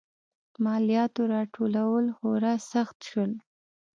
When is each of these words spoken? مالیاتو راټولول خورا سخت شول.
مالیاتو 0.63 1.21
راټولول 1.33 2.05
خورا 2.17 2.53
سخت 2.71 2.97
شول. 3.09 3.31